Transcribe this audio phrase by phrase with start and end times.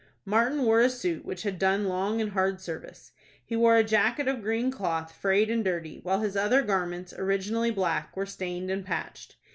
[0.25, 3.11] Martin wore a suit which had done long and hard service.
[3.45, 7.69] He wore a jacket of green cloth, frayed and dirty, while his other garments, originally
[7.69, 9.35] black, were stained and patched.